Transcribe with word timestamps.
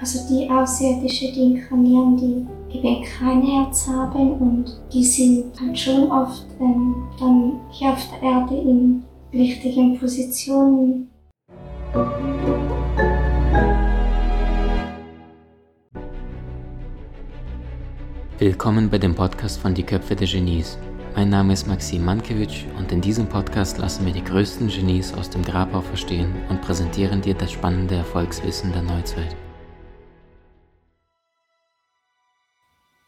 Also 0.00 0.26
die 0.30 0.48
Außerirdische, 0.48 1.30
die 1.30 1.42
inkarnieren, 1.42 2.16
die 2.16 2.46
eben 2.74 3.04
kein 3.04 3.42
Herz 3.42 3.86
haben 3.86 4.32
und 4.32 4.80
die 4.90 5.04
sind 5.04 5.52
halt 5.60 5.78
schon 5.78 6.10
oft 6.10 6.46
ähm, 6.58 7.06
dann 7.18 7.60
hier 7.70 7.90
auf 7.90 8.08
der 8.08 8.22
Erde 8.30 8.56
in 8.56 9.02
wichtigen 9.30 10.00
Positionen. 10.00 11.10
Willkommen 18.38 18.88
bei 18.88 18.96
dem 18.96 19.14
Podcast 19.14 19.60
von 19.60 19.74
Die 19.74 19.82
Köpfe 19.82 20.16
der 20.16 20.26
Genies. 20.26 20.78
Mein 21.14 21.28
Name 21.28 21.52
ist 21.52 21.66
Maxim 21.66 22.06
Mankewitsch 22.06 22.64
und 22.78 22.90
in 22.90 23.02
diesem 23.02 23.26
Podcast 23.26 23.76
lassen 23.76 24.06
wir 24.06 24.14
die 24.14 24.24
größten 24.24 24.68
Genies 24.68 25.12
aus 25.12 25.28
dem 25.28 25.42
Grabau 25.42 25.82
verstehen 25.82 26.32
und 26.48 26.62
präsentieren 26.62 27.20
dir 27.20 27.34
das 27.34 27.52
spannende 27.52 27.96
Erfolgswissen 27.96 28.72
der 28.72 28.80
Neuzeit. 28.80 29.36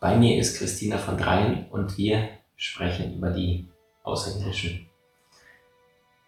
Bei 0.03 0.19
mir 0.19 0.37
ist 0.37 0.59
Christina 0.59 0.99
von 0.99 1.17
Dreien 1.17 1.67
und 1.71 1.97
wir 1.97 2.29
sprechen 2.57 3.15
über 3.15 3.31
die 3.31 3.69
Außerirdischen. 4.03 4.89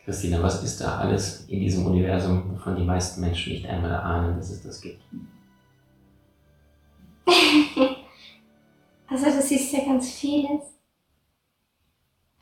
Christina, 0.05 0.41
was 0.41 0.63
ist 0.63 0.81
da 0.81 0.99
alles 0.99 1.47
in 1.49 1.59
diesem 1.59 1.85
Universum, 1.85 2.53
wovon 2.53 2.77
die 2.77 2.85
meisten 2.85 3.21
Menschen 3.21 3.53
nicht 3.53 3.67
einmal 3.67 3.91
ahnen, 3.91 4.37
dass 4.37 4.51
es 4.51 4.63
das 4.63 4.81
gibt? 4.81 5.03
also 9.09 9.25
das 9.25 9.51
ist 9.51 9.73
ja 9.73 9.85
ganz 9.85 10.09
vieles. 10.09 10.63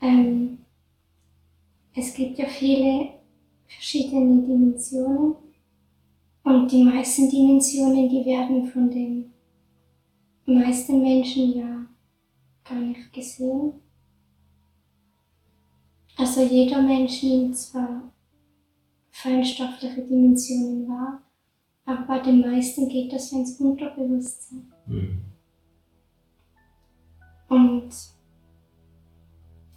Ähm, 0.01 0.59
es 1.95 2.13
gibt 2.13 2.37
ja 2.37 2.45
viele 2.45 3.09
verschiedene 3.65 4.43
Dimensionen 4.43 5.33
und 6.43 6.71
die 6.71 6.83
meisten 6.83 7.27
Dimensionen, 7.27 8.07
die 8.07 8.23
werden 8.23 8.67
von 8.67 8.91
den 8.91 9.32
meisten 10.45 11.01
Menschen 11.01 11.57
ja 11.57 11.85
gar 12.63 12.79
nicht 12.79 13.11
gesehen. 13.13 13.73
Also 16.17 16.41
jeder 16.41 16.81
Mensch 16.81 17.23
nimmt 17.23 17.57
zwar 17.57 18.13
feinstoffliche 19.11 20.01
Dimensionen 20.01 20.87
wahr, 20.87 21.21
aber 21.85 22.03
bei 22.03 22.19
den 22.19 22.41
meisten 22.41 22.87
geht 22.87 23.11
das 23.13 23.31
ins 23.31 23.59
Unterbewusstsein. 23.59 24.71
Mhm. 24.85 25.21
Und 27.49 27.89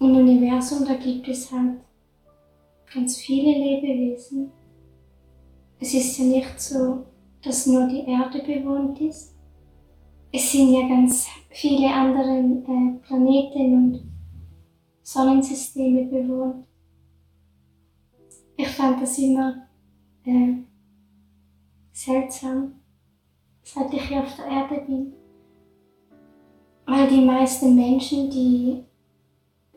im 0.01 0.17
Universum, 0.17 0.85
da 0.87 0.95
gibt 0.95 1.29
es 1.29 1.51
halt 1.51 1.81
ganz 2.93 3.17
viele 3.17 3.53
Lebewesen. 3.53 4.51
Es 5.79 5.93
ist 5.93 6.19
ja 6.19 6.25
nicht 6.25 6.61
so, 6.61 7.05
dass 7.43 7.67
nur 7.67 7.87
die 7.87 8.05
Erde 8.07 8.41
bewohnt 8.41 9.01
ist, 9.01 9.36
es 10.37 10.53
sind 10.53 10.71
ja 10.71 10.87
ganz 10.87 11.29
viele 11.49 11.91
andere 11.91 12.39
äh, 12.39 12.99
Planeten 13.07 13.75
und 13.75 14.13
Sonnensysteme 15.03 16.05
bewohnt. 16.05 16.67
Ich 18.59 18.69
fand 18.69 19.01
das 19.01 19.17
immer 19.19 19.67
äh, 20.25 20.57
seltsam, 21.93 22.75
seit 23.63 23.93
ich 23.95 24.03
hier 24.03 24.21
auf 24.21 24.37
der 24.37 24.47
Erde 24.47 24.85
bin. 24.87 25.13
Weil 26.85 27.09
die 27.09 27.25
meisten 27.25 27.75
Menschen, 27.75 28.29
die, 28.31 28.85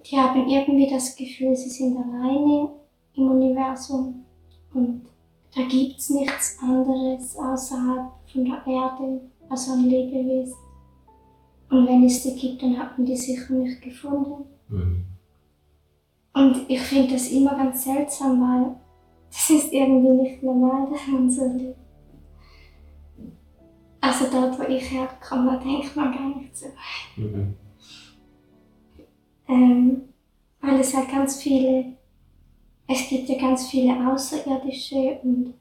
die 0.05 0.17
haben 0.17 0.45
irgendwie 0.47 0.89
das 0.89 1.15
Gefühl, 1.15 1.55
sie 1.55 1.69
sind 1.69 1.97
alleine 1.97 2.69
im 3.13 3.31
Universum 3.31 4.25
und 4.73 5.05
da 5.55 5.61
gibt 5.63 5.99
es 5.99 6.09
nichts 6.09 6.57
anderes 6.61 7.35
außerhalb 7.37 8.11
von 8.31 8.45
der 8.45 8.67
Erde 8.67 9.21
also 9.49 9.73
ein 9.73 9.85
Lebewesen. 9.85 10.55
Und 11.69 11.87
wenn 11.87 12.03
es 12.03 12.23
die 12.23 12.35
gibt, 12.35 12.61
dann 12.61 12.77
hat 12.77 12.97
man 12.97 13.05
die 13.05 13.15
sicher 13.15 13.53
nicht 13.53 13.81
gefunden. 13.81 14.45
Mhm. 14.69 15.05
Und 16.33 16.69
ich 16.69 16.79
finde 16.81 17.13
das 17.13 17.29
immer 17.29 17.55
ganz 17.55 17.83
seltsam, 17.83 18.41
weil 18.41 18.75
das 19.29 19.49
ist 19.49 19.73
irgendwie 19.73 20.23
nicht 20.23 20.43
normal, 20.43 20.89
dass 20.91 21.07
man 21.07 21.29
so 21.29 21.45
lebt. 21.45 21.77
Also 24.01 24.25
dort, 24.31 24.57
wo 24.57 24.63
ich 24.63 24.91
herkomme, 24.91 25.51
da 25.51 25.57
denkt 25.57 25.95
man 25.95 26.11
gar 26.11 26.35
nicht 26.35 26.55
so 26.55 26.65
weit. 26.67 27.17
Mhm. 27.17 27.55
Ähm, 29.47 30.01
weil 30.61 30.79
es 30.79 30.95
halt 30.95 31.09
ganz 31.09 31.41
viele, 31.41 31.97
es 32.87 33.07
gibt 33.09 33.29
ja 33.29 33.39
ganz 33.39 33.67
viele 33.67 33.93
Außerirdische 34.11 35.19
und 35.23 35.53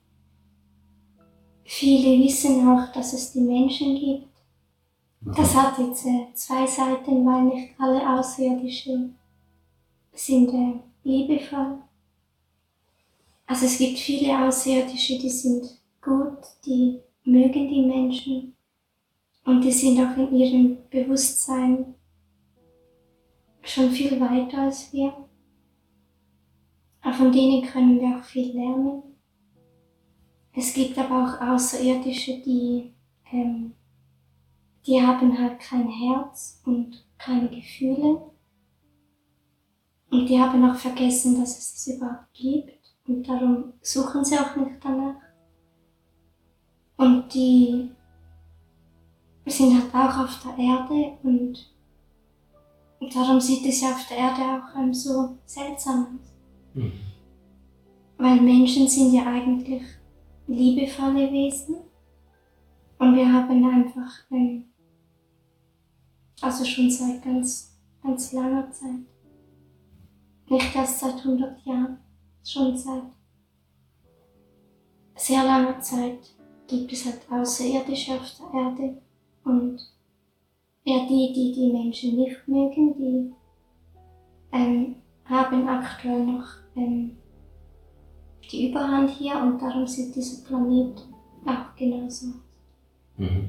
Viele 1.70 2.24
wissen 2.24 2.66
auch, 2.66 2.90
dass 2.92 3.12
es 3.12 3.30
die 3.32 3.42
Menschen 3.42 3.94
gibt. 3.94 4.28
Das 5.20 5.54
hat 5.54 5.78
jetzt 5.78 6.06
äh, 6.06 6.32
zwei 6.32 6.66
Seiten, 6.66 7.26
weil 7.26 7.42
nicht 7.42 7.78
alle 7.78 8.18
Außerirdischen 8.18 9.14
sind 10.14 10.48
äh, 10.54 10.80
liebevoll. 11.04 11.80
Also 13.46 13.66
es 13.66 13.76
gibt 13.76 13.98
viele 13.98 14.46
Außerirdische, 14.46 15.18
die 15.18 15.28
sind 15.28 15.78
gut, 16.00 16.38
die 16.64 17.00
mögen 17.24 17.68
die 17.68 17.82
Menschen 17.82 18.56
und 19.44 19.60
die 19.60 19.72
sind 19.72 20.00
auch 20.00 20.16
in 20.16 20.34
ihrem 20.34 20.78
Bewusstsein 20.88 21.94
schon 23.60 23.90
viel 23.90 24.18
weiter 24.18 24.62
als 24.62 24.90
wir. 24.94 25.12
Aber 27.02 27.12
von 27.12 27.30
denen 27.30 27.62
können 27.62 28.00
wir 28.00 28.16
auch 28.16 28.24
viel 28.24 28.56
lernen. 28.56 29.02
Es 30.58 30.74
gibt 30.74 30.98
aber 30.98 31.22
auch 31.22 31.40
Außerirdische, 31.40 32.42
die, 32.44 32.92
ähm, 33.30 33.74
die 34.84 35.00
haben 35.00 35.38
halt 35.38 35.60
kein 35.60 35.88
Herz 35.88 36.60
und 36.64 37.06
keine 37.16 37.48
Gefühle. 37.48 38.22
Und 40.10 40.28
die 40.28 40.36
haben 40.36 40.68
auch 40.68 40.74
vergessen, 40.74 41.38
dass 41.38 41.56
es 41.56 41.74
es 41.76 41.94
überhaupt 41.94 42.34
gibt. 42.34 42.92
Und 43.06 43.22
darum 43.28 43.74
suchen 43.82 44.24
sie 44.24 44.36
auch 44.36 44.56
nicht 44.56 44.82
danach. 44.82 45.22
Und 46.96 47.32
die 47.32 47.92
sind 49.46 49.74
halt 49.74 49.94
auch 49.94 50.24
auf 50.24 50.42
der 50.42 50.58
Erde 50.58 51.18
und, 51.22 51.72
und 52.98 53.14
darum 53.14 53.40
sieht 53.40 53.64
es 53.64 53.80
ja 53.80 53.90
auf 53.90 54.08
der 54.08 54.16
Erde 54.16 54.42
auch 54.42 54.76
ähm, 54.76 54.92
so 54.92 55.38
seltsam 55.44 56.18
aus. 56.20 56.32
Mhm. 56.74 56.92
Weil 58.16 58.40
Menschen 58.40 58.88
sind 58.88 59.12
ja 59.12 59.24
eigentlich 59.24 59.97
liebevolle 60.48 61.30
Wesen. 61.30 61.76
Und 62.98 63.14
wir 63.14 63.32
haben 63.32 63.64
einfach, 63.64 64.12
ähm, 64.32 64.64
also 66.40 66.64
schon 66.64 66.90
seit 66.90 67.22
ganz, 67.22 67.78
ganz 68.02 68.32
langer 68.32 68.70
Zeit, 68.72 69.06
nicht 70.48 70.74
erst 70.74 71.00
seit 71.00 71.18
100 71.18 71.64
Jahren, 71.64 71.98
schon 72.44 72.76
seit 72.76 73.04
sehr 75.14 75.44
langer 75.44 75.80
Zeit 75.80 76.34
gibt 76.66 76.92
es 76.92 77.04
halt 77.04 77.20
Außerirdische 77.30 78.14
auf 78.14 78.36
der 78.38 78.60
Erde 78.60 79.02
und 79.44 79.78
ja, 80.84 81.06
die, 81.06 81.32
die 81.34 81.52
die 81.52 81.72
Menschen 81.72 82.16
nicht 82.16 82.46
mögen, 82.46 82.94
die 82.96 83.32
ähm, 84.52 84.96
haben 85.24 85.68
aktuell 85.68 86.24
noch 86.24 86.46
ähm, 86.76 87.16
die 88.50 88.70
Überhand 88.70 89.10
hier 89.10 89.36
und 89.36 89.60
darum 89.60 89.86
sieht 89.86 90.14
dieser 90.14 90.44
Planet 90.46 91.06
auch 91.46 91.76
genauso 91.76 92.26
aus. 92.26 92.34
Mhm. 93.16 93.48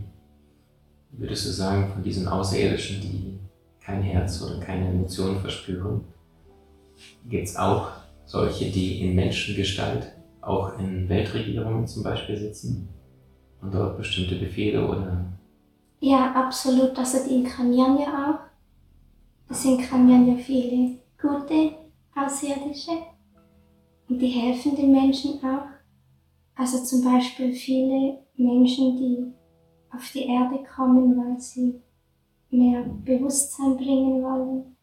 Würdest 1.11 1.47
du 1.47 1.51
sagen, 1.51 1.91
von 1.91 2.03
diesen 2.03 2.27
Außerirdischen, 2.27 3.01
die 3.01 3.39
kein 3.79 4.01
Herz 4.01 4.41
oder 4.41 4.59
keine 4.59 4.89
Emotionen 4.89 5.39
verspüren, 5.39 6.01
gibt 7.27 7.47
es 7.47 7.55
auch 7.55 7.89
solche, 8.25 8.69
die 8.69 9.01
in 9.01 9.15
Menschengestalt, 9.15 10.11
auch 10.41 10.77
in 10.79 11.09
Weltregierungen 11.09 11.87
zum 11.87 12.03
Beispiel 12.03 12.37
sitzen 12.37 12.87
und 13.61 13.73
dort 13.73 13.97
bestimmte 13.97 14.35
Befehle 14.35 14.87
oder? 14.87 15.25
Ja, 15.99 16.33
absolut. 16.33 16.97
Also 16.97 17.27
die 17.27 17.35
inkarnieren 17.35 17.99
ja 17.99 18.07
auch. 18.31 19.51
Es 19.51 19.65
inkarnieren 19.65 20.27
ja 20.27 20.35
viele 20.43 20.99
gute 21.19 21.73
Außerirdische 22.15 22.91
und 24.09 24.19
die 24.19 24.27
helfen 24.27 24.75
den 24.75 24.91
Menschen 24.91 25.39
auch. 25.43 25.67
Also 26.55 26.83
zum 26.83 27.03
Beispiel 27.03 27.53
viele 27.53 28.19
Menschen, 28.35 28.97
die 28.97 29.33
auf 29.95 30.11
die 30.11 30.25
Erde 30.25 30.63
kommen, 30.75 31.15
weil 31.17 31.39
sie 31.39 31.81
mehr 32.49 32.83
Bewusstsein 32.83 33.77
bringen 33.77 34.21
wollen. 34.23 34.75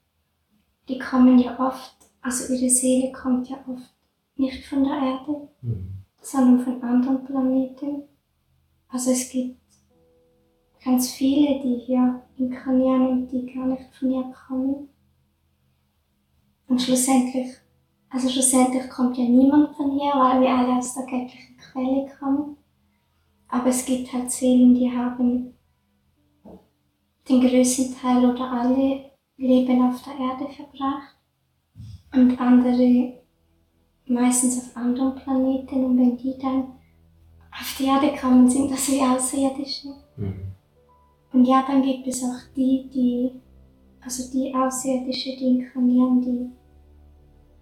Die 0.89 0.99
kommen 0.99 1.39
ja 1.39 1.59
oft, 1.59 1.97
also 2.23 2.55
ihre 2.55 2.71
Seele 2.71 3.13
kommt 3.13 3.49
ja 3.49 3.59
oft 3.69 3.95
nicht 4.37 4.65
von 4.67 4.85
der 4.85 4.95
Erde, 4.95 5.49
mhm. 5.63 5.89
sondern 6.23 6.61
von 6.61 6.83
anderen 6.83 7.25
Planeten. 7.25 8.03
Also 8.89 9.11
es 9.11 9.29
gibt 9.31 9.61
ganz 10.85 11.11
viele, 11.11 11.61
die 11.61 11.81
hier 11.85 12.23
inkarnieren 12.37 13.09
und 13.09 13.29
die 13.29 13.53
gar 13.53 13.67
nicht 13.67 13.93
von 13.95 14.11
hier 14.11 14.33
kommen. 14.47 14.89
Und 16.69 16.81
schlussendlich 16.81 17.49
also 18.11 18.29
schlussendlich 18.29 18.89
kommt 18.89 19.17
ja 19.17 19.25
niemand 19.25 19.75
von 19.77 19.91
hier, 19.93 20.13
weil 20.15 20.41
wir 20.41 20.51
alle 20.51 20.79
aus 20.79 20.95
der 20.95 21.05
göttlichen 21.05 21.57
Quelle 21.57 22.09
kommen. 22.19 22.57
Aber 23.49 23.67
es 23.67 23.85
gibt 23.85 24.13
halt 24.13 24.31
Seelen, 24.31 24.75
die 24.75 24.91
haben 24.91 25.55
den 27.29 27.41
größten 27.41 27.95
Teil 27.97 28.25
oder 28.25 28.51
alle 28.51 29.11
Leben 29.37 29.83
auf 29.83 30.03
der 30.03 30.15
Erde 30.15 30.53
verbracht 30.53 31.17
und 32.15 32.41
andere 32.41 33.15
meistens 34.07 34.59
auf 34.59 34.77
anderen 34.77 35.17
Planeten 35.17 35.85
und 35.85 35.99
wenn 35.99 36.17
die 36.17 36.39
dann 36.39 36.77
auf 37.51 37.77
die 37.79 37.87
Erde 37.87 38.17
kommen, 38.19 38.49
sind 38.49 38.71
das 38.71 38.91
wie 38.91 39.01
Außerirdische. 39.01 39.89
Mhm. 40.17 40.53
Und 41.33 41.45
ja, 41.45 41.65
dann 41.67 41.83
gibt 41.83 42.07
es 42.07 42.23
auch 42.23 42.55
die, 42.55 42.89
die, 42.93 43.31
also 44.01 44.31
die 44.33 44.55
Außerirdische, 44.55 45.37
die 45.37 45.59
inkarnieren, 45.59 46.21
die 46.21 46.51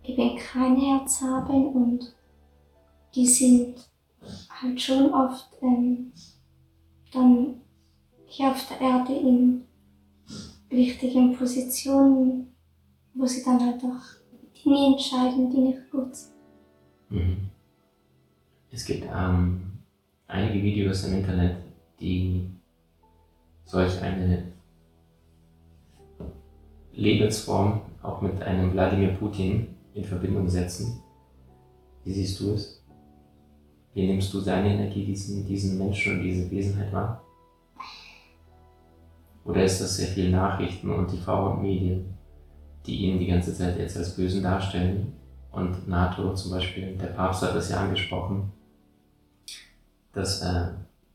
eben 0.05 0.37
kein 0.37 0.77
Herz 0.77 1.21
haben 1.23 1.69
und 1.69 2.15
die 3.15 3.27
sind 3.27 3.77
halt 4.51 4.81
schon 4.81 5.13
oft 5.13 5.49
ähm, 5.63 6.13
dann 7.13 7.61
hier 8.27 8.51
auf 8.51 8.69
der 8.69 8.81
Erde 8.81 9.15
in 9.15 9.65
wichtigen 10.69 11.37
Positionen, 11.37 12.55
wo 13.15 13.27
sie 13.27 13.45
dann 13.45 13.61
halt 13.61 13.83
auch 13.85 14.03
Dinge 14.65 14.95
entscheiden, 14.95 15.51
die 15.51 15.59
nicht 15.59 15.91
gut 15.91 16.15
sind. 16.15 16.35
Mhm. 17.11 17.51
Es 18.71 18.85
gibt 18.85 19.07
ähm, 19.15 19.73
einige 20.27 20.63
Videos 20.63 21.05
im 21.05 21.19
Internet, 21.19 21.57
die 22.01 22.51
solch 23.65 24.01
eine 24.03 24.53
Lebensform 26.93 27.83
auch 28.03 28.21
mit 28.21 28.43
einem 28.43 28.73
Wladimir 28.73 29.15
Putin 29.15 29.69
in 29.95 30.05
Verbindung 30.05 30.49
setzen. 30.49 31.01
Wie 32.05 32.13
siehst 32.13 32.41
du 32.41 32.53
es? 32.53 32.85
Wie 33.95 34.07
nimmst 34.07 34.35
du 34.35 34.41
seine 34.41 34.75
Energie, 34.75 35.07
diesen, 35.07 35.47
diesen 35.47 35.79
Menschen 35.79 36.19
und 36.19 36.25
diese 36.25 36.51
Wesenheit 36.51 36.93
wahr? 36.93 37.23
Oder 39.45 39.65
ist 39.65 39.81
das 39.81 39.97
sehr 39.97 40.09
viel 40.09 40.31
Nachrichten 40.31 40.91
und 40.91 41.09
TV 41.09 41.53
und 41.53 41.63
Medien, 41.63 42.15
die 42.87 42.97
ihn 42.97 43.19
die 43.19 43.27
ganze 43.27 43.55
Zeit 43.55 43.79
jetzt 43.79 43.97
als 43.97 44.17
Bösen 44.17 44.43
darstellen? 44.43 45.13
Und 45.53 45.87
NATO 45.87 46.35
zum 46.35 46.51
Beispiel, 46.51 46.97
der 46.97 47.09
Papst 47.09 47.43
hat 47.43 47.55
das 47.55 47.71
ja 47.71 47.81
angesprochen, 47.81 48.51
dass 50.13 50.43
äh, 50.43 50.71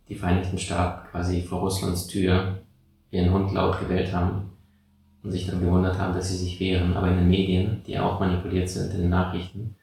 die 0.08 0.16
Vereinigten 0.16 0.58
Staaten 0.58 1.10
quasi 1.10 1.42
vor 1.42 1.60
Russlands 1.60 2.08
Tür 2.08 2.60
ihren 3.12 3.34
Hund 3.34 3.52
laut 3.52 3.80
gewählt 3.80 4.14
haben 4.14 4.50
und 5.24 5.32
sich 5.32 5.48
dann 5.48 5.60
gewundert 5.60 5.98
haben, 5.98 6.14
dass 6.14 6.30
sie 6.30 6.38
sich 6.38 6.60
wehren. 6.60 6.96
Aber 6.96 7.10
in 7.10 7.18
den 7.18 7.30
Medien, 7.30 7.82
die 7.86 8.00
auch 8.00 8.20
manipuliert 8.20 8.70
sind, 8.70 8.94
in 8.94 9.02
den 9.02 9.10
Nachrichten, 9.10 9.76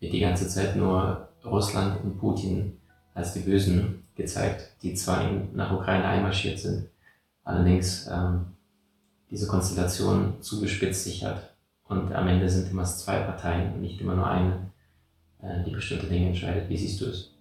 wird 0.00 0.12
die 0.12 0.20
ganze 0.20 0.48
Zeit 0.48 0.76
nur 0.76 1.28
Russland 1.44 2.02
und 2.04 2.18
Putin 2.18 2.78
als 3.14 3.34
die 3.34 3.40
Bösen 3.40 4.04
gezeigt, 4.14 4.72
die 4.82 4.94
zwar 4.94 5.30
nach 5.54 5.72
Ukraine 5.72 6.04
einmarschiert 6.04 6.58
sind, 6.58 6.88
allerdings 7.44 8.08
ähm, 8.10 8.46
diese 9.30 9.46
Konstellation 9.46 10.34
zugespitzt 10.40 11.04
sich 11.04 11.24
hat. 11.24 11.54
Und 11.84 12.12
am 12.12 12.28
Ende 12.28 12.48
sind 12.48 12.70
immer 12.70 12.84
zwei 12.84 13.20
Parteien 13.20 13.74
und 13.74 13.80
nicht 13.80 14.00
immer 14.00 14.14
nur 14.14 14.26
eine, 14.26 14.70
äh, 15.40 15.62
die 15.64 15.70
bestimmte 15.70 16.06
Dinge 16.06 16.28
entscheidet. 16.28 16.68
Wie 16.68 16.76
siehst 16.76 17.00
du 17.00 17.06
es? 17.06 17.34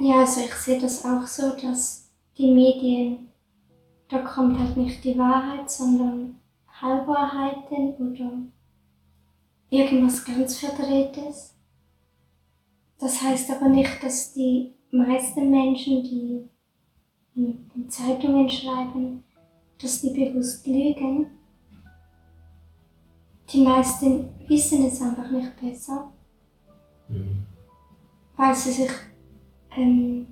Ja, 0.00 0.20
also 0.20 0.40
ich 0.40 0.54
sehe 0.54 0.80
das 0.80 1.04
auch 1.04 1.26
so, 1.26 1.56
dass 1.60 2.10
die 2.36 2.52
Medien, 2.52 3.27
da 4.08 4.18
kommt 4.18 4.58
halt 4.58 4.76
nicht 4.76 5.04
die 5.04 5.18
Wahrheit, 5.18 5.70
sondern 5.70 6.36
Halbwahrheiten 6.68 7.94
oder 7.94 8.30
irgendwas 9.70 10.24
ganz 10.24 10.58
Verdrehtes. 10.58 11.54
Das 12.98 13.22
heißt 13.22 13.50
aber 13.50 13.68
nicht, 13.68 14.02
dass 14.02 14.32
die 14.32 14.74
meisten 14.90 15.50
Menschen, 15.50 16.02
die 16.02 16.48
in 17.34 17.88
Zeitungen 17.88 18.48
schreiben, 18.48 19.24
dass 19.80 20.00
die 20.00 20.10
bewusst 20.10 20.66
lügen. 20.66 21.26
Die 23.52 23.62
meisten 23.62 24.28
wissen 24.48 24.86
es 24.86 25.00
einfach 25.00 25.30
nicht 25.30 25.60
besser, 25.60 26.12
mhm. 27.08 27.46
weil 28.36 28.54
sie 28.54 28.72
sich 28.72 28.90
ähm, 29.76 30.26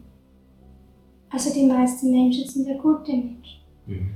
also 1.31 1.53
die 1.53 1.67
meisten 1.67 2.11
Menschen 2.11 2.49
sind 2.49 2.67
ja 2.67 2.77
gute 2.79 3.13
Menschen. 3.13 3.61
Mhm. 3.87 4.11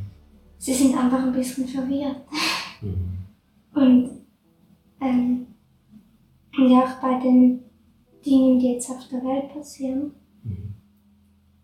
Sie 0.58 0.74
sind 0.74 0.96
einfach 0.96 1.22
ein 1.22 1.32
bisschen 1.32 1.66
verwirrt. 1.66 2.20
Mhm. 2.82 3.18
Und 3.74 4.10
ähm, 5.00 5.46
ja, 6.68 6.80
auch 6.80 7.00
bei 7.00 7.18
den 7.18 7.60
Dingen, 8.24 8.58
die 8.58 8.72
jetzt 8.72 8.90
auf 8.90 9.08
der 9.08 9.24
Welt 9.24 9.52
passieren, 9.54 10.12
mhm. 10.42 10.74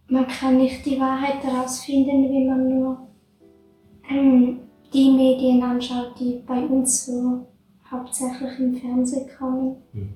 man 0.09 0.27
kann 0.27 0.57
nicht 0.57 0.87
die 0.87 0.99
Wahrheit 0.99 1.45
daraus 1.45 1.85
finden, 1.85 2.33
wenn 2.33 2.47
man 2.47 2.69
nur 2.69 3.09
ähm, 4.09 4.61
die 4.93 5.11
Medien 5.11 5.63
anschaut, 5.63 6.19
die 6.19 6.43
bei 6.47 6.65
uns 6.65 7.07
so 7.07 7.47
hauptsächlich 7.91 8.59
im 8.59 8.77
Fernsehen 8.77 9.29
kommen. 9.39 9.77
Mhm. 9.93 10.09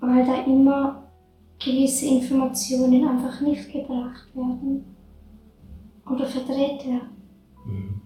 Weil 0.00 0.26
da 0.26 0.44
immer 0.44 1.04
gewisse 1.58 2.06
Informationen 2.06 3.06
einfach 3.06 3.40
nicht 3.40 3.72
gebracht 3.72 4.34
werden 4.34 4.93
oder 6.06 6.26
verdreht 6.26 6.86
werden. 6.86 7.10
Mhm. 7.64 8.00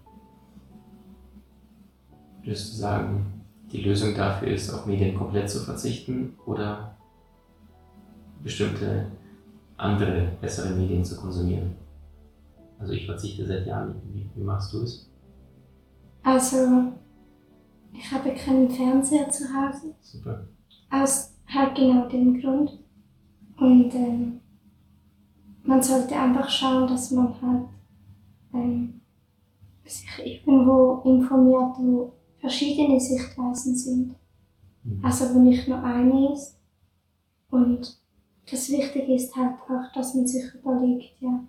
Würdest 2.43 2.73
du 2.73 2.77
sagen, 2.79 3.43
die 3.71 3.83
Lösung 3.83 4.15
dafür 4.15 4.49
ist, 4.49 4.73
auf 4.73 4.87
Medien 4.87 5.17
komplett 5.17 5.51
zu 5.51 5.61
verzichten 5.61 6.35
oder 6.47 6.97
bestimmte 8.43 9.07
andere, 9.77 10.33
bessere 10.41 10.75
Medien 10.75 11.05
zu 11.05 11.17
konsumieren? 11.17 11.75
Also 12.79 12.93
ich 12.93 13.07
verzichte 13.07 13.47
seit 13.47 13.67
Jahren. 13.67 13.97
Wie, 14.13 14.31
wie 14.35 14.45
machst 14.45 14.73
du 14.73 14.83
es? 14.83 15.11
Also, 16.23 16.93
ich 17.93 18.13
habe 18.13 18.33
keinen 18.35 18.71
Fernseher 18.71 19.29
zu 19.31 19.45
Hause. 19.45 19.95
Super. 20.01 20.47
Aus 20.91 21.35
halt 21.47 21.75
genau 21.75 22.09
dem 22.09 22.41
Grund, 22.41 22.79
und 23.59 23.93
ähm, 23.95 24.41
man 25.65 25.83
sollte 25.83 26.15
einfach 26.15 26.49
schauen, 26.49 26.87
dass 26.87 27.11
man 27.11 27.35
halt 27.43 27.69
ähm, 28.53 29.01
sich 29.85 30.07
irgendwo 30.25 31.01
informiert, 31.05 31.77
wo 31.79 32.13
verschiedene 32.39 33.01
Sichtweisen 33.01 33.75
sind. 33.75 34.15
Mhm. 34.85 35.05
Also 35.05 35.35
wo 35.35 35.39
nicht 35.39 35.67
nur 35.69 35.83
eine 35.83 36.33
ist. 36.33 36.59
Und 37.51 38.01
das 38.51 38.71
Wichtige 38.71 39.15
ist 39.15 39.35
halt 39.35 39.57
auch, 39.69 39.93
dass 39.95 40.15
man 40.15 40.27
sich 40.27 40.55
überlegt, 40.55 41.21
ja, 41.21 41.45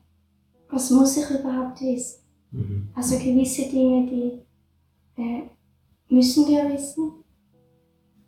was 0.69 0.90
muss 0.92 1.18
ich 1.18 1.30
überhaupt 1.30 1.82
wissen? 1.82 2.22
Mhm. 2.51 2.89
Also 2.96 3.18
gewisse 3.18 3.70
Dinge, 3.70 4.06
die 4.08 5.22
äh, 5.22 5.44
müssen 6.10 6.48
wir 6.48 6.70
wissen, 6.70 7.12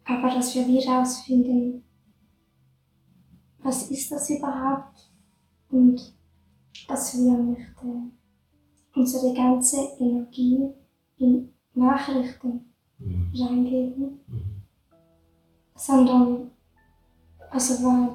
aber 0.05 0.29
dass 0.29 0.55
wir 0.55 0.67
wie 0.67 0.85
rausfinden, 0.85 1.83
was 3.59 3.89
ist 3.91 4.11
das 4.11 4.29
überhaupt 4.29 5.11
und 5.69 6.15
dass 6.87 7.17
wir 7.17 7.37
nicht 7.37 7.59
äh, 7.83 8.20
unsere 8.95 9.33
ganze 9.33 9.77
Energie 9.99 10.69
in 11.17 11.49
Nachrichten 11.73 12.73
mhm. 12.99 13.31
reingeben, 13.33 14.19
mhm. 14.27 14.61
sondern 15.75 16.51
also 17.49 17.83
weil 17.83 18.09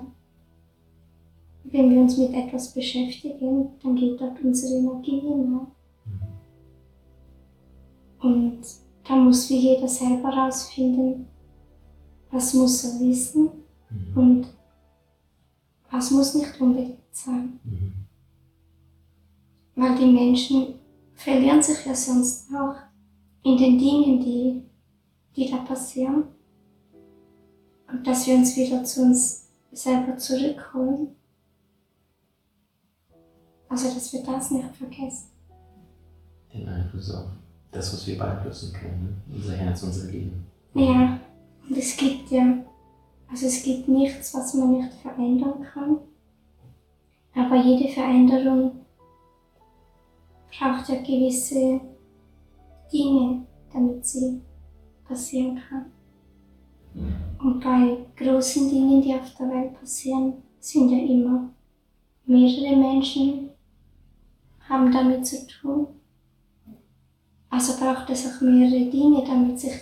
wenn 1.65 1.91
wir 1.91 2.01
uns 2.01 2.17
mit 2.17 2.33
etwas 2.33 2.73
beschäftigen, 2.73 3.71
dann 3.83 3.97
geht 3.97 4.21
dort 4.21 4.41
unsere 4.43 4.75
Energie 4.79 5.21
hinein. 5.21 5.67
Mhm. 6.05 6.21
Und 8.21 8.61
da 9.07 9.17
muss 9.17 9.51
wie 9.51 9.59
jeder 9.59 9.89
selber 9.89 10.35
herausfinden, 10.35 11.27
was 12.31 12.55
muss 12.55 12.85
er 12.85 13.01
wissen 13.01 13.51
mhm. 13.91 14.17
und 14.17 14.47
das 15.91 16.11
muss 16.11 16.35
nicht 16.35 16.61
unbedingt 16.61 16.99
sein. 17.13 17.61
Mhm. 17.65 18.06
Weil 19.77 19.97
die 19.97 20.07
Menschen 20.07 20.75
verlieren 21.15 21.63
sich 21.63 21.85
ja 21.87 21.95
sonst 21.95 22.49
auch 22.53 22.75
in 23.43 23.57
den 23.57 23.79
Dingen, 23.79 24.21
die, 24.21 24.63
die 25.37 25.51
da 25.51 25.59
passieren. 25.59 26.25
Und 27.89 28.05
dass 28.07 28.27
wir 28.27 28.35
uns 28.35 28.57
wieder 28.57 28.83
zu 28.83 29.03
uns 29.03 29.49
selber 29.71 30.17
zurückholen. 30.17 31.15
Also, 33.69 33.93
dass 33.95 34.13
wir 34.13 34.23
das 34.23 34.51
nicht 34.51 34.75
vergessen. 34.77 35.29
Den 36.53 36.69
Einfluss 36.69 37.15
auf 37.15 37.27
das, 37.71 37.93
was 37.93 38.07
wir 38.07 38.19
beeinflussen 38.19 38.73
können, 38.73 39.23
ne? 39.29 39.37
unser 39.37 39.53
Herz, 39.55 39.83
unsere 39.83 40.11
Liebe. 40.11 40.33
Ja, 40.75 41.21
und 41.69 41.77
es 41.77 41.97
gibt 41.97 42.31
ja 42.31 42.65
also 43.29 43.47
es 43.47 43.63
gibt 43.63 43.89
nichts, 43.89 44.35
was 44.35 44.55
man 44.55 44.73
nicht 44.73 44.93
verändern 44.95 45.67
kann. 45.73 45.99
Aber 47.35 47.57
jede 47.57 47.93
Veränderung 47.93 48.86
braucht 50.59 50.89
ja 50.89 50.97
gewisse 50.97 51.81
Dinge, 52.93 53.47
damit 53.73 54.05
sie 54.07 54.41
passieren 55.07 55.61
kann. 55.69 55.87
Und 57.39 57.61
bei 57.61 58.07
großen 58.17 58.71
Dingen, 58.71 59.03
die 59.03 59.15
auf 59.15 59.35
der 59.39 59.49
Welt 59.51 59.75
passieren, 59.79 60.43
sind 60.59 60.91
ja 60.91 60.99
immer 60.99 61.51
mehrere 62.25 62.77
Menschen 62.77 63.51
haben 64.69 64.91
damit 64.91 65.27
zu 65.27 65.47
tun. 65.47 65.87
Also 67.49 67.79
braucht 67.79 68.11
es 68.11 68.27
auch 68.27 68.41
mehrere 68.41 68.91
Dinge, 68.91 69.25
damit 69.25 69.61
sich 69.61 69.75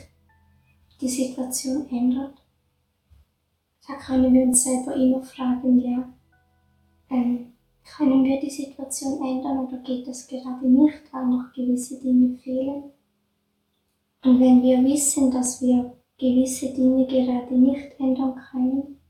die 1.01 1.09
Situation 1.09 1.89
ändert. 1.89 2.35
Da 3.87 3.95
können 3.95 4.33
wir 4.33 4.43
uns 4.43 4.65
selber 4.65 4.95
immer 4.95 5.23
fragen, 5.23 5.79
ja, 5.79 6.09
ähm, 7.11 7.54
können 7.85 8.25
wir 8.25 8.41
die 8.41 8.51
Situation 8.51 9.25
ändern 9.25 9.67
oder 9.67 9.79
geht 9.79 10.07
das 10.07 10.27
gerade 10.27 10.67
nicht, 10.67 11.03
weil 11.13 11.27
noch 11.27 11.53
gewisse 11.53 12.01
Dinge 12.01 12.37
fehlen? 12.39 12.85
Und 14.25 14.41
wenn 14.41 14.63
wir 14.63 14.83
wissen, 14.85 15.31
dass 15.31 15.61
wir 15.61 15.95
gewisse 16.19 16.73
Dinge 16.73 17.07
gerade 17.07 17.55
nicht 17.55 17.99
ändern 17.99 18.41
können, 18.51 19.01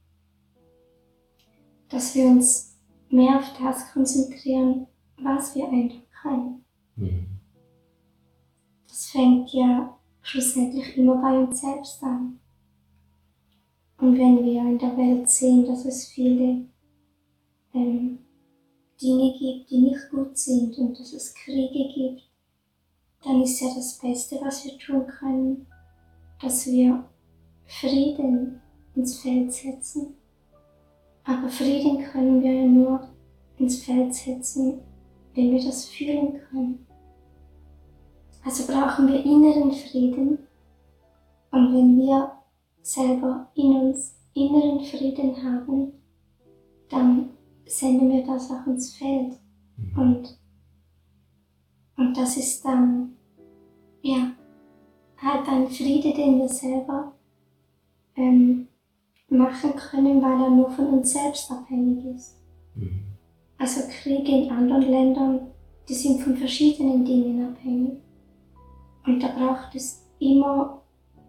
dass 1.89 2.15
wir 2.15 2.27
uns 2.27 2.77
mehr 3.09 3.39
auf 3.39 3.53
das 3.59 3.93
konzentrieren, 3.93 4.87
was 5.19 5.55
wir 5.55 5.69
ändern 5.69 6.03
können. 6.21 6.65
Mhm. 6.97 7.27
Das 8.89 9.11
fängt 9.11 9.53
ja 9.53 9.97
schlussendlich 10.23 10.97
immer 10.97 11.17
bei 11.17 11.39
uns 11.39 11.61
selbst 11.61 12.03
an. 12.03 12.41
Und 13.99 14.19
wenn 14.19 14.45
wir 14.45 14.61
in 14.63 14.79
der 14.79 14.97
Welt 14.97 15.29
sehen, 15.29 15.65
dass 15.67 15.85
es 15.85 16.09
viele 16.09 16.67
ähm, 17.73 18.19
Dinge 19.05 19.33
gibt, 19.39 19.71
die 19.71 19.79
nicht 19.79 20.11
gut 20.11 20.37
sind 20.39 20.79
und 20.79 20.99
dass 20.99 21.13
es 21.13 21.35
Kriege 21.35 21.93
gibt, 21.95 22.23
dann 23.23 23.43
ist 23.43 23.61
ja 23.61 23.69
das 23.75 23.99
Beste, 23.99 24.39
was 24.43 24.65
wir 24.65 24.79
tun 24.79 25.07
können, 25.07 25.67
dass 26.41 26.67
wir 26.67 27.05
Frieden 27.67 28.61
ins 28.95 29.19
Feld 29.21 29.53
setzen. 29.53 30.15
Aber 31.25 31.49
Frieden 31.49 32.05
können 32.05 32.43
wir 32.43 32.53
ja 32.53 32.67
nur 32.67 33.09
ins 33.59 33.83
Feld 33.85 34.15
setzen, 34.15 34.81
wenn 35.35 35.53
wir 35.53 35.65
das 35.65 35.87
fühlen 35.87 36.41
können. 36.51 36.87
Also 38.45 38.67
brauchen 38.71 39.09
wir 39.09 39.25
inneren 39.25 39.73
Frieden. 39.73 40.39
Und 41.51 41.75
wenn 41.75 41.99
wir 41.99 42.33
selber 42.83 43.51
in 43.55 43.77
uns 43.77 44.17
inneren 44.35 44.85
Frieden 44.85 45.43
haben, 45.43 45.93
dann 46.91 47.31
senden 47.67 48.11
wir 48.11 48.27
das 48.27 48.51
auch 48.51 48.67
ins 48.67 48.97
Feld. 48.97 49.39
Mhm. 49.77 49.99
Und, 49.99 50.39
und 51.97 52.17
das 52.17 52.37
ist 52.37 52.65
dann, 52.65 53.17
ja, 54.03 54.33
halt 55.17 55.49
ein 55.49 55.69
Friede, 55.69 56.13
den 56.13 56.39
wir 56.39 56.49
selber 56.49 57.13
ähm, 58.17 58.69
machen 59.29 59.75
können, 59.75 60.23
weil 60.23 60.41
er 60.43 60.51
nur 60.51 60.71
von 60.71 60.87
uns 60.87 61.13
selbst 61.13 61.51
abhängig 61.51 62.05
ist. 62.15 62.37
Mhm. 62.75 63.05
Also 63.59 63.83
Kriege 63.89 64.31
in 64.31 64.51
anderen 64.51 64.91
Ländern, 64.91 65.41
die 65.89 65.95
sind 65.95 66.21
von 66.21 66.37
verschiedenen 66.37 67.05
Dingen 67.05 67.47
abhängig. 67.47 68.01
Und 69.07 69.23
da 69.23 69.29
braucht 69.29 69.75
es 69.75 70.05
immer 70.19 70.83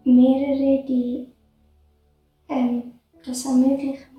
mehrere, 0.04 0.84
die 0.86 1.26
ähm, 2.48 2.92
das 3.24 3.44
ermöglichen. 3.44 4.15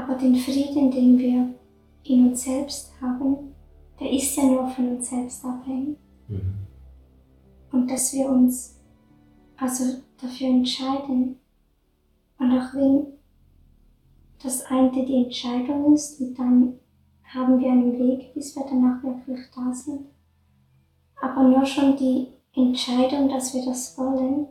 Aber 0.00 0.14
den 0.14 0.34
Frieden, 0.34 0.90
den 0.90 1.18
wir 1.18 1.54
in 2.04 2.28
uns 2.28 2.44
selbst 2.44 2.90
haben, 3.00 3.54
der 3.98 4.10
ist 4.10 4.34
ja 4.36 4.44
nur 4.44 4.66
von 4.68 4.96
uns 4.96 5.10
selbst 5.10 5.44
abhängig. 5.44 5.98
Mhm. 6.28 6.54
Und 7.72 7.90
dass 7.90 8.14
wir 8.14 8.28
uns 8.28 8.76
also 9.58 10.00
dafür 10.20 10.48
entscheiden. 10.48 11.36
Und 12.38 12.58
auch 12.58 12.74
wenn 12.74 13.06
das 14.42 14.64
eine 14.66 14.90
die 14.90 15.24
Entscheidung 15.24 15.92
ist 15.92 16.18
und 16.20 16.34
dann 16.38 16.78
haben 17.24 17.60
wir 17.60 17.70
einen 17.70 17.98
Weg, 17.98 18.32
bis 18.32 18.56
wir 18.56 18.64
danach 18.68 19.02
wirklich 19.02 19.46
da 19.54 19.72
sind. 19.72 20.06
Aber 21.20 21.42
nur 21.42 21.66
schon 21.66 21.96
die 21.96 22.28
Entscheidung, 22.56 23.28
dass 23.28 23.54
wir 23.54 23.64
das 23.66 23.96
wollen, 23.98 24.46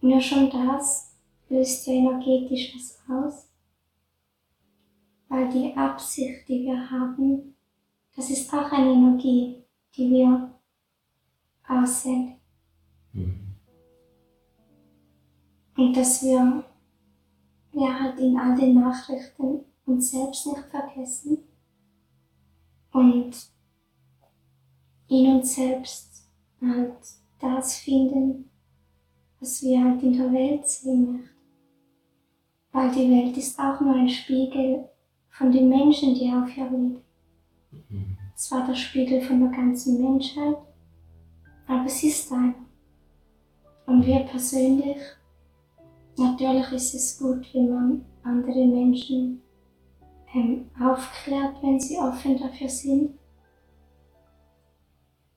nur 0.00 0.20
schon 0.20 0.48
das 0.50 1.16
löst 1.48 1.86
ja 1.88 1.94
energetisch 1.94 2.74
was 2.74 2.98
aus. 3.10 3.49
Weil 5.30 5.48
die 5.48 5.74
Absicht, 5.74 6.46
die 6.48 6.64
wir 6.64 6.90
haben, 6.90 7.54
das 8.14 8.28
ist 8.28 8.52
auch 8.52 8.70
eine 8.70 8.92
Energie, 8.92 9.64
die 9.96 10.10
wir 10.10 10.50
aussenden. 11.66 12.34
Mhm. 13.12 13.54
Und 15.76 15.96
dass 15.96 16.22
wir 16.22 16.64
ja, 17.72 18.00
halt 18.00 18.18
in 18.18 18.38
all 18.38 18.56
den 18.56 18.74
Nachrichten 18.74 19.60
uns 19.86 20.10
selbst 20.10 20.46
nicht 20.46 20.64
vergessen 20.70 21.38
und 22.92 23.32
in 25.08 25.26
uns 25.36 25.54
selbst 25.54 26.28
halt 26.60 26.96
das 27.40 27.76
finden, 27.78 28.50
was 29.38 29.62
wir 29.62 29.82
halt 29.82 30.02
in 30.02 30.12
der 30.12 30.32
Welt 30.32 30.68
sehen 30.68 31.12
möchten. 31.12 31.30
Weil 32.72 32.90
die 32.92 33.10
Welt 33.10 33.36
ist 33.36 33.58
auch 33.58 33.80
nur 33.80 33.94
ein 33.94 34.08
Spiegel 34.08 34.88
von 35.40 35.50
den 35.50 35.70
Menschen, 35.70 36.14
die 36.14 36.30
auf 36.30 36.54
ihr 36.54 36.64
leben. 36.64 37.00
Mhm. 37.70 38.18
Zwar 38.34 38.66
der 38.66 38.74
Spiegel 38.74 39.22
von 39.22 39.40
der 39.40 39.50
ganzen 39.50 39.98
Menschheit, 39.98 40.56
aber 41.66 41.86
es 41.86 42.02
ist 42.02 42.30
ein. 42.30 42.54
Und 43.86 44.04
wir 44.04 44.20
persönlich, 44.20 44.98
natürlich 46.18 46.70
ist 46.72 46.94
es 46.94 47.18
gut, 47.18 47.48
wenn 47.54 47.70
man 47.70 48.04
andere 48.22 48.66
Menschen 48.66 49.40
ähm, 50.34 50.66
aufklärt, 50.78 51.56
wenn 51.62 51.80
sie 51.80 51.96
offen 51.96 52.38
dafür 52.38 52.68
sind. 52.68 53.18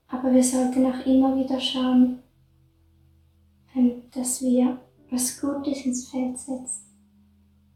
Aber 0.10 0.33
wir 0.33 0.43
sollten 0.43 0.86
auch 0.86 1.05
immer 1.05 1.38
wieder 1.38 1.60
schauen, 1.62 2.19
ähm, 3.74 4.01
dass 4.13 4.41
wir 4.41 4.77
was 5.10 5.39
Gutes 5.39 5.86
ins 5.86 6.10
Feld 6.10 6.38
setzen. 6.38 6.83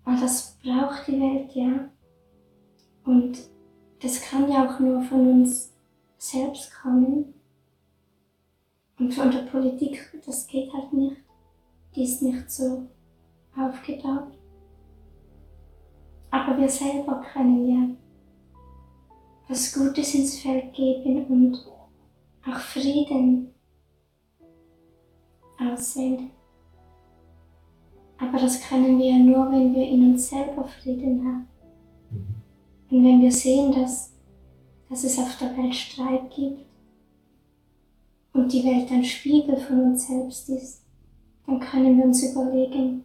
Weil 0.04 0.20
das 0.20 0.58
braucht 0.62 1.08
die 1.08 1.22
Welt 1.22 1.56
ja. 1.56 1.90
Und 3.08 3.40
das 4.02 4.22
kann 4.22 4.52
ja 4.52 4.68
auch 4.68 4.80
nur 4.82 5.02
von 5.02 5.28
uns 5.30 5.74
selbst 6.18 6.74
kommen. 6.82 7.34
Und 9.00 9.14
von 9.14 9.32
der 9.32 9.44
Politik, 9.44 10.22
das 10.26 10.46
geht 10.46 10.74
halt 10.74 10.92
nicht. 10.92 11.16
Die 11.96 12.04
ist 12.04 12.22
nicht 12.22 12.52
so 12.52 12.86
aufgebaut. 13.58 14.38
Aber 16.32 16.58
wir 16.58 16.68
selber 16.68 17.24
können 17.32 17.70
ja 17.70 17.96
was 19.48 19.74
Gutes 19.74 20.14
ins 20.14 20.40
Feld 20.40 20.74
geben 20.74 21.26
und 21.28 21.66
auch 22.46 22.60
Frieden 22.60 23.54
aussenden. 25.58 26.32
Aber 28.18 28.38
das 28.38 28.62
können 28.68 29.00
wir 29.00 29.12
ja 29.12 29.18
nur, 29.18 29.50
wenn 29.50 29.74
wir 29.74 29.88
in 29.88 30.12
uns 30.12 30.30
selber 30.30 30.66
Frieden 30.66 31.26
haben. 31.26 31.57
Und 32.90 33.04
wenn 33.04 33.22
wir 33.22 33.32
sehen, 33.32 33.72
dass, 33.74 34.14
dass 34.90 35.04
es 35.04 35.20
auf 35.20 35.38
der 35.38 35.56
Welt 35.58 35.76
Streit 35.76 36.34
gibt 36.34 36.66
und 38.34 38.52
die 38.52 38.64
Welt 38.64 38.92
ein 38.92 39.04
Spiegel 39.04 39.58
von 39.58 39.82
uns 39.82 40.08
selbst 40.08 40.50
ist, 40.50 40.84
dann 41.46 41.60
können 41.60 41.98
wir 41.98 42.06
uns 42.06 42.24
überlegen, 42.24 43.04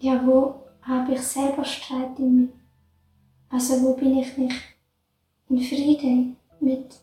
ja, 0.00 0.24
wo 0.26 0.54
habe 0.82 1.14
ich 1.14 1.20
selber 1.20 1.64
Streit 1.64 2.18
in 2.18 2.36
mir? 2.36 2.48
Also 3.48 3.82
wo 3.82 3.94
bin 3.94 4.18
ich 4.18 4.36
nicht 4.36 4.54
in 5.48 5.60
Frieden 5.60 6.36
mit 6.60 7.00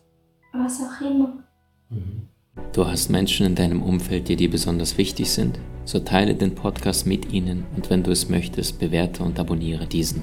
was 0.52 0.80
auch 0.80 1.00
immer? 1.00 1.44
Mhm. 1.90 2.28
Du 2.72 2.86
hast 2.86 3.08
Menschen 3.08 3.46
in 3.46 3.54
deinem 3.54 3.82
Umfeld, 3.82 4.28
die 4.28 4.36
dir 4.36 4.50
besonders 4.50 4.98
wichtig 4.98 5.30
sind? 5.30 5.58
So 5.84 6.00
teile 6.00 6.34
den 6.34 6.54
Podcast 6.54 7.06
mit 7.06 7.32
ihnen 7.32 7.64
und 7.76 7.88
wenn 7.88 8.02
du 8.02 8.10
es 8.10 8.28
möchtest, 8.28 8.78
bewerte 8.78 9.22
und 9.22 9.38
abonniere 9.38 9.86
diesen. 9.86 10.22